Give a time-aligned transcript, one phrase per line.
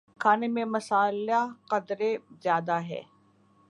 [0.19, 3.01] کھانے میں مصالحہ قدرے زیادہ ہے